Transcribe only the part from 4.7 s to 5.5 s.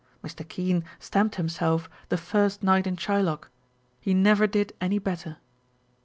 any better.